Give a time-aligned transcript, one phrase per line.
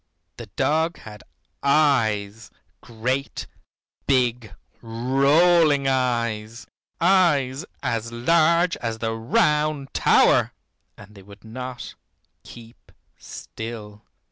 [0.37, 1.21] The dog had
[1.61, 2.49] eyes,
[2.81, 3.45] great
[4.07, 6.65] big rolling eyes,
[6.99, 10.53] eyes as large as the Round Tower.
[10.97, 11.93] And they would not
[12.43, 14.01] keep still.